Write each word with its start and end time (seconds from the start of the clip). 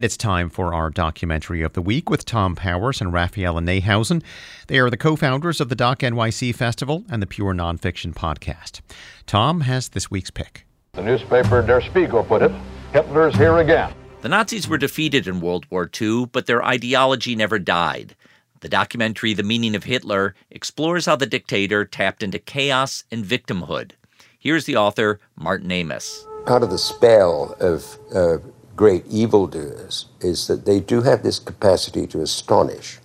It's 0.00 0.16
time 0.16 0.48
for 0.48 0.72
our 0.72 0.90
documentary 0.90 1.60
of 1.62 1.72
the 1.72 1.82
week 1.82 2.08
with 2.08 2.22
Thom 2.22 2.54
Powers 2.54 3.00
and 3.00 3.12
Raphaela 3.12 3.60
Neihausen. 3.60 4.22
They 4.68 4.78
are 4.78 4.90
the 4.90 4.96
co 4.96 5.16
founders 5.16 5.60
of 5.60 5.70
the 5.70 5.74
Doc 5.74 5.98
NYC 5.98 6.54
Festival 6.54 7.04
and 7.10 7.20
the 7.20 7.26
Pure 7.26 7.54
Nonfiction 7.54 8.14
Podcast. 8.14 8.80
Tom 9.26 9.62
has 9.62 9.88
this 9.88 10.08
week's 10.08 10.30
pick. 10.30 10.64
The 10.92 11.02
newspaper 11.02 11.62
Der 11.62 11.80
Spiegel 11.80 12.22
put 12.22 12.42
it 12.42 12.52
Hitler's 12.92 13.34
here 13.34 13.56
again. 13.58 13.92
The 14.20 14.28
Nazis 14.28 14.68
were 14.68 14.78
defeated 14.78 15.26
in 15.26 15.40
World 15.40 15.66
War 15.68 15.90
II, 16.00 16.26
but 16.26 16.46
their 16.46 16.64
ideology 16.64 17.34
never 17.34 17.58
died. 17.58 18.14
The 18.60 18.68
documentary 18.68 19.34
The 19.34 19.42
Meaning 19.42 19.74
of 19.74 19.82
Hitler 19.82 20.36
explores 20.48 21.06
how 21.06 21.16
the 21.16 21.26
dictator 21.26 21.84
tapped 21.84 22.22
into 22.22 22.38
chaos 22.38 23.02
and 23.10 23.24
victimhood. 23.24 23.94
Here's 24.38 24.64
the 24.64 24.76
author, 24.76 25.18
Martin 25.34 25.72
Amis. 25.72 26.24
Part 26.46 26.62
of 26.62 26.70
the 26.70 26.78
spell 26.78 27.56
of 27.58 27.98
uh, 28.14 28.38
great 28.78 29.04
evildoers 29.08 30.06
is 30.20 30.46
that 30.46 30.64
they 30.64 30.78
do 30.78 31.02
have 31.02 31.24
this 31.24 31.40
capacity 31.40 32.06
to 32.06 32.22
astonish. 32.22 33.00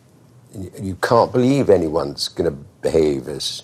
You 0.80 0.96
can't 1.02 1.32
believe 1.32 1.68
anyone's 1.68 2.28
going 2.28 2.50
to 2.50 2.58
behave 2.82 3.28
as 3.28 3.64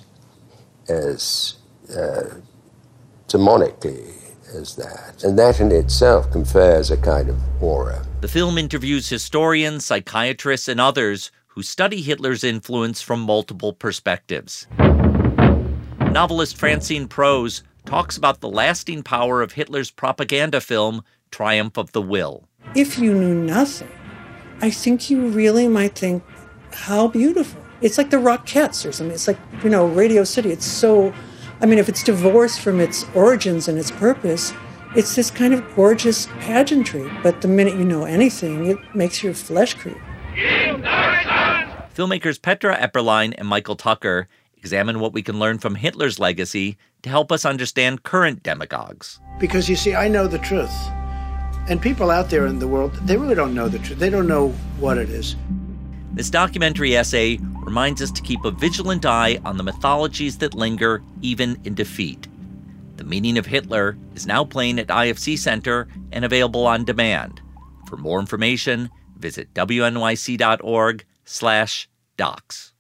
as 0.89 1.53
uh, 1.95 2.33
demonically 3.27 4.16
as 4.55 4.75
that, 4.75 5.23
and 5.23 5.38
that 5.38 5.59
in 5.59 5.71
itself 5.71 6.31
confers 6.31 6.89
a 6.89 6.97
kind 6.97 7.30
of 7.30 7.38
aura. 7.61 8.03
The 8.21 8.27
film 8.27 8.57
interviews 8.57 9.07
historians, 9.07 9.85
psychiatrists, 9.85 10.67
and 10.67 10.81
others 10.81 11.31
who 11.45 11.61
study 11.61 12.02
Hitler's 12.02 12.44
influence 12.44 13.03
from 13.03 13.19
multiple 13.19 13.71
perspectives. 13.71 14.66
Novelist 16.11 16.57
Francine 16.57 17.07
Prose 17.07 17.61
talks 17.85 18.17
about 18.17 18.39
the 18.39 18.49
lasting 18.49 19.03
power 19.03 19.44
of 19.44 19.52
Hitler's 19.52 19.91
propaganda 19.91 20.59
film 20.59 21.03
Triumph 21.31 21.77
of 21.77 21.91
the 21.91 22.01
Will. 22.01 22.47
If 22.75 22.99
you 22.99 23.13
knew 23.13 23.33
nothing, 23.33 23.89
I 24.61 24.69
think 24.69 25.09
you 25.09 25.27
really 25.27 25.67
might 25.67 25.95
think, 25.95 26.23
how 26.73 27.07
beautiful. 27.07 27.61
It's 27.81 27.97
like 27.97 28.09
the 28.09 28.17
Rockettes 28.17 28.88
or 28.88 28.91
something. 28.91 29.13
It's 29.13 29.27
like, 29.27 29.39
you 29.63 29.69
know, 29.69 29.88
Radio 29.88 30.23
City. 30.23 30.52
It's 30.52 30.66
so, 30.66 31.13
I 31.61 31.66
mean, 31.66 31.80
if 31.80 31.89
it's 31.89 32.03
divorced 32.03 32.59
from 32.59 32.80
its 32.80 33.05
origins 33.16 33.67
and 33.67 33.80
its 33.80 33.89
purpose, 33.89 34.53
it's 34.95 35.16
this 35.16 35.31
kind 35.31 35.53
of 35.53 35.63
gorgeous 35.75 36.27
pageantry. 36.39 37.09
But 37.23 37.41
the 37.41 37.47
minute 37.47 37.75
you 37.75 37.85
know 37.85 38.03
anything, 38.03 38.66
it 38.66 38.77
makes 38.94 39.23
your 39.23 39.33
flesh 39.33 39.75
creep. 39.75 39.97
Filmmakers 41.95 42.41
Petra 42.41 42.77
Epperlein 42.77 43.33
and 43.38 43.47
Michael 43.47 43.75
Tucker 43.75 44.27
examine 44.57 45.00
what 45.00 45.13
we 45.13 45.22
can 45.22 45.39
learn 45.39 45.57
from 45.57 45.75
Hitler's 45.75 46.19
legacy 46.19 46.77
to 47.02 47.09
help 47.09 47.31
us 47.31 47.45
understand 47.45 48.03
current 48.03 48.44
demagogues. 48.44 49.19
Because 49.39 49.69
you 49.69 49.77
see, 49.77 49.95
I 49.95 50.09
know 50.09 50.27
the 50.27 50.39
truth. 50.39 50.73
And 51.70 51.80
people 51.80 52.09
out 52.09 52.31
there 52.31 52.48
in 52.48 52.58
the 52.58 52.67
world, 52.67 52.94
they 53.03 53.16
really 53.16 53.36
don't 53.36 53.53
know 53.53 53.70
the 53.70 53.78
truth. 53.80 54.00
They 54.00 54.09
don't 54.09 54.28
know 54.28 54.50
what 54.80 54.98
it 54.98 55.09
is. 55.09 55.36
This 56.14 56.31
documentary 56.31 56.98
essay 56.98 57.38
reminds 57.62 58.02
us 58.02 58.12
to 58.12 58.23
keep 58.23 58.44
a 58.44 58.52
vigilant 58.52 59.06
eye 59.06 59.39
on 59.45 59.58
the 59.58 59.64
mythologies 59.64 60.40
that 60.40 60.56
linger 60.56 61.03
even 61.22 61.62
in 61.64 61.75
defeat. 61.75 62.28
The 62.95 63.03
Meaning 63.03 63.38
of 63.38 63.45
Hitler 63.45 63.97
is 64.16 64.25
now 64.25 64.44
playing 64.44 64.80
at 64.80 64.88
IFC 64.88 65.38
Center 65.38 65.88
and 66.12 66.25
available 66.25 66.66
on 66.66 66.84
demand. 66.84 67.40
For 67.88 67.97
more 67.97 68.20
information, 68.20 68.90
visit 69.17 69.53
wnyc.org 69.53 71.06
slash 71.23 71.88
docs. 72.17 72.73